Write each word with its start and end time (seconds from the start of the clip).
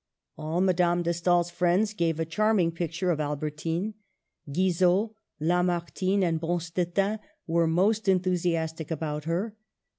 All 0.35 0.61
Madame 0.61 1.03
de 1.03 1.13
Stael's 1.13 1.51
friends 1.51 1.93
gave 1.93 2.19
a 2.19 2.25
charm 2.25 2.57
ing 2.59 2.71
picture 2.71 3.11
of 3.11 3.19
Albertine. 3.19 3.93
Guizot, 4.51 5.11
Lamartine, 5.39 6.23
and 6.23 6.41
Bonstetten 6.41 7.19
were 7.45 7.67
most 7.67 8.07
enthusiastic 8.07 8.89
about 8.89 9.25
her. 9.25 9.55